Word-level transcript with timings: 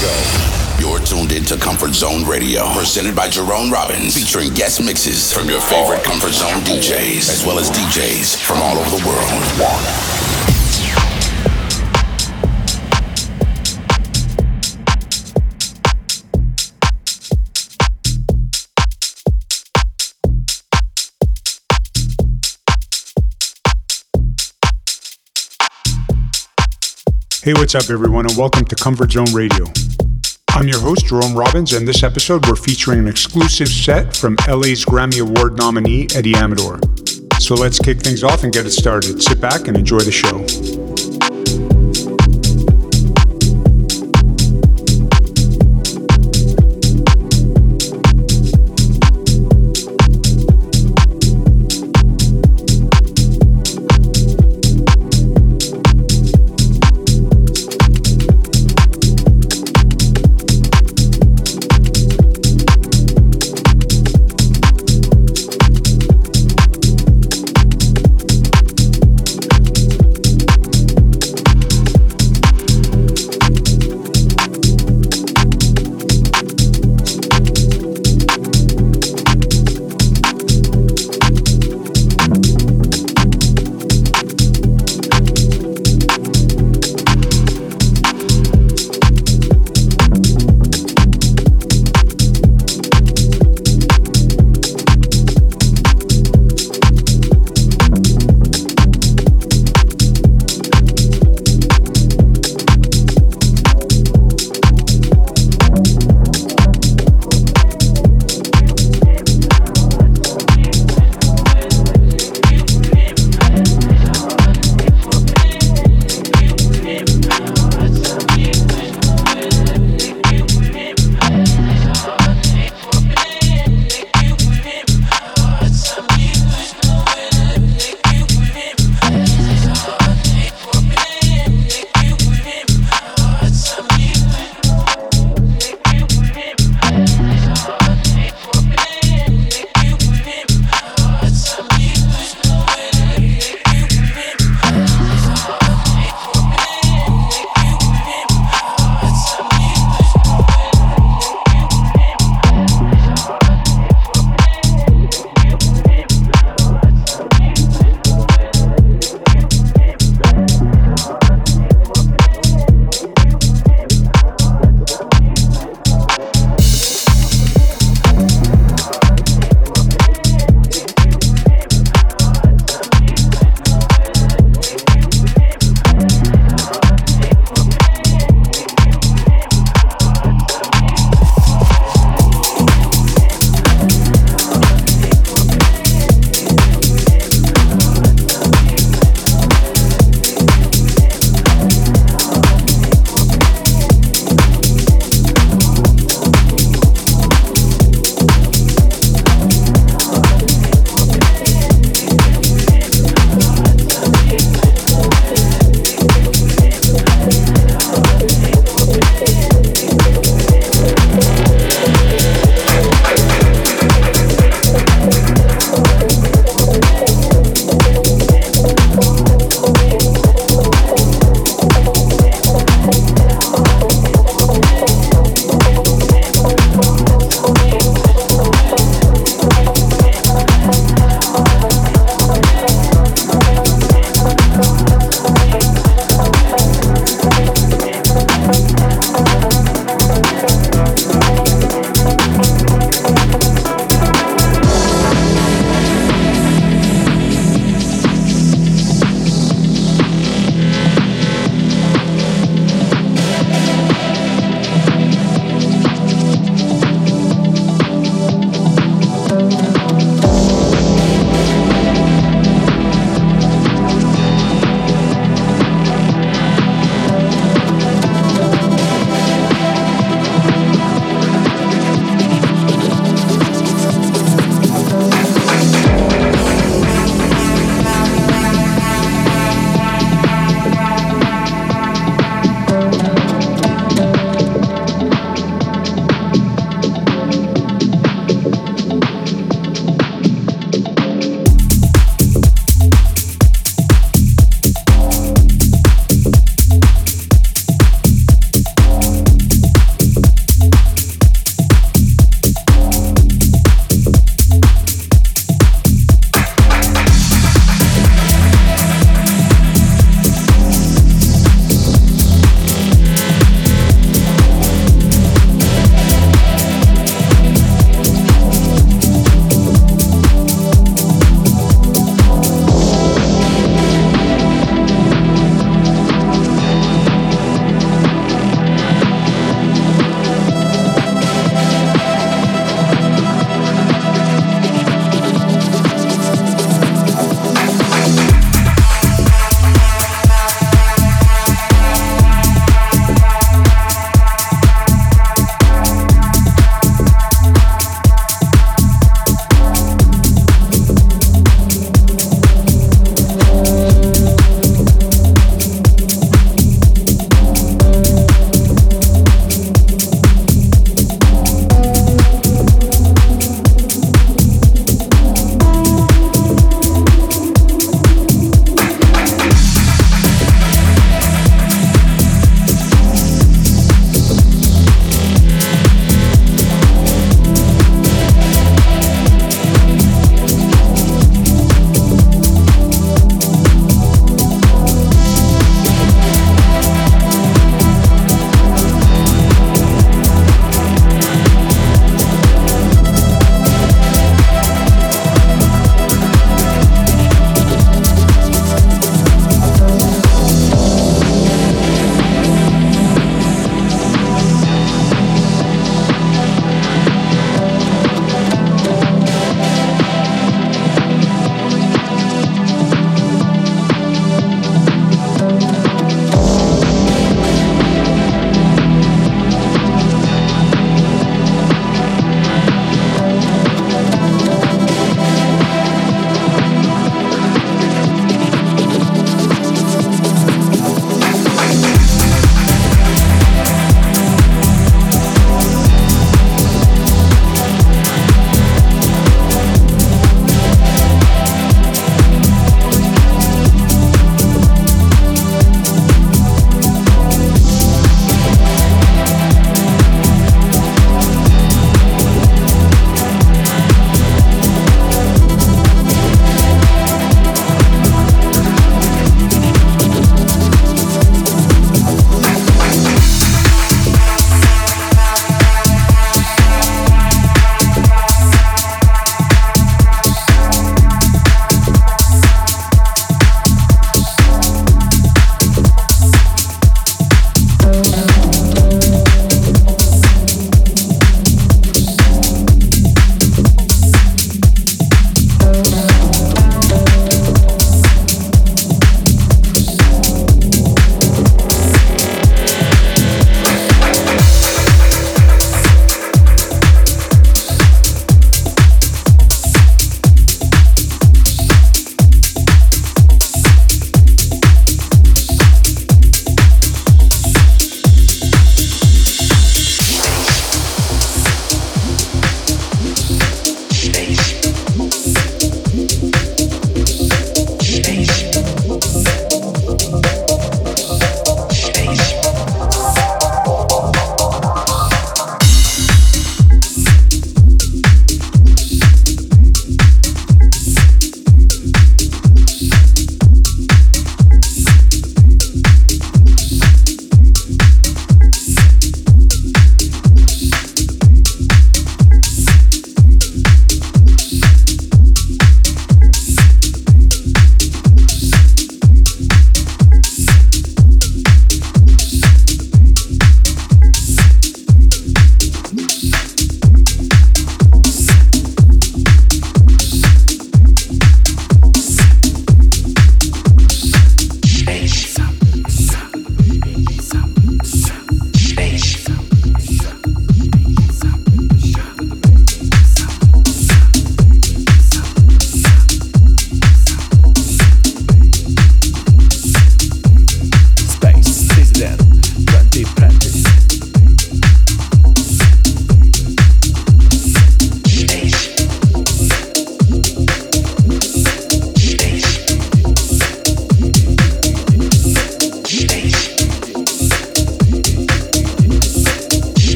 go. 0.00 0.76
You're 0.78 0.98
tuned 1.00 1.32
into 1.32 1.56
Comfort 1.58 1.92
Zone 1.92 2.24
Radio, 2.24 2.72
presented 2.72 3.14
by 3.14 3.28
Jerome 3.28 3.70
Robbins, 3.70 4.14
featuring 4.16 4.52
guest 4.54 4.82
mixes 4.82 5.32
from 5.32 5.48
your 5.48 5.60
favorite 5.60 6.02
Comfort 6.02 6.32
Zone 6.32 6.60
DJs, 6.62 7.28
as 7.28 7.44
well 7.44 7.58
as 7.58 7.70
DJs 7.70 8.36
from 8.42 8.58
all 8.58 8.78
over 8.78 8.96
the 8.96 9.06
world. 9.06 10.59
Hey, 27.42 27.54
what's 27.54 27.74
up, 27.74 27.88
everyone, 27.88 28.26
and 28.26 28.36
welcome 28.36 28.66
to 28.66 28.76
Comfort 28.76 29.12
Zone 29.12 29.32
Radio. 29.32 29.64
I'm 30.50 30.68
your 30.68 30.78
host, 30.78 31.06
Jerome 31.06 31.34
Robbins, 31.34 31.72
and 31.72 31.88
this 31.88 32.02
episode 32.02 32.46
we're 32.46 32.54
featuring 32.54 32.98
an 32.98 33.08
exclusive 33.08 33.68
set 33.68 34.14
from 34.14 34.36
LA's 34.46 34.84
Grammy 34.84 35.22
Award 35.22 35.56
nominee, 35.56 36.06
Eddie 36.14 36.36
Amador. 36.36 36.78
So 37.38 37.54
let's 37.54 37.78
kick 37.78 38.00
things 38.00 38.22
off 38.22 38.44
and 38.44 38.52
get 38.52 38.66
it 38.66 38.72
started. 38.72 39.22
Sit 39.22 39.40
back 39.40 39.68
and 39.68 39.76
enjoy 39.78 40.00
the 40.00 40.12
show. 40.12 40.89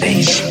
Baby. 0.00 0.49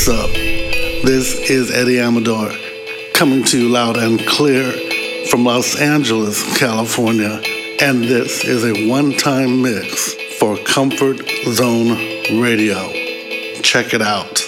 What's 0.00 0.08
up? 0.08 0.30
This 1.04 1.50
is 1.50 1.70
Eddie 1.70 2.00
Amador 2.00 2.50
coming 3.12 3.44
to 3.44 3.60
you 3.60 3.68
loud 3.68 3.98
and 3.98 4.18
clear 4.26 4.72
from 5.26 5.44
Los 5.44 5.78
Angeles, 5.78 6.42
California. 6.56 7.42
And 7.82 8.04
this 8.04 8.42
is 8.46 8.64
a 8.64 8.88
one 8.88 9.12
time 9.12 9.60
mix 9.60 10.14
for 10.38 10.56
Comfort 10.64 11.18
Zone 11.48 11.88
Radio. 12.40 12.90
Check 13.60 13.92
it 13.92 14.00
out. 14.00 14.42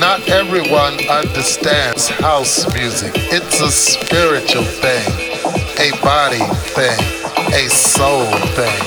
Not 0.00 0.26
everyone 0.26 1.06
understands 1.06 2.08
house 2.08 2.72
music. 2.72 3.12
It's 3.14 3.60
a 3.60 3.70
spiritual 3.70 4.64
thing, 4.64 5.06
a 5.78 5.90
body 6.00 6.40
thing, 6.72 6.98
a 7.52 7.68
soul 7.68 8.24
thing. 8.56 8.80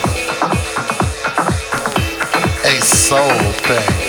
A 2.66 2.82
soul 2.82 3.52
thing. 3.68 4.09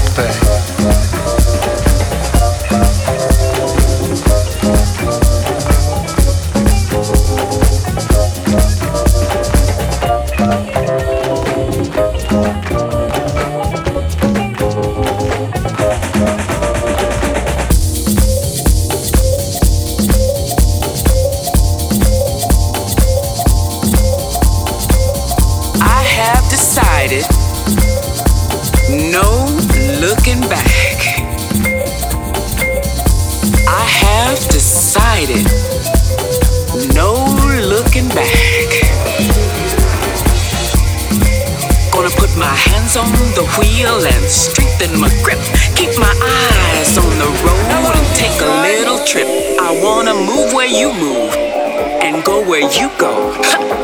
where 52.61 52.81
you 52.81 52.89
go. 52.97 53.33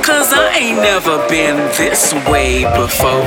Cause 0.01 0.33
I 0.33 0.53
ain't 0.57 0.77
never 0.77 1.27
been 1.27 1.57
this 1.77 2.13
way 2.29 2.63
before. 2.75 3.25